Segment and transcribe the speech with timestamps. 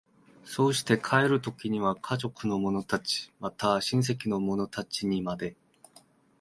[0.43, 5.55] そうして帰る時には家族の者たち、また親戚の者たちにまで、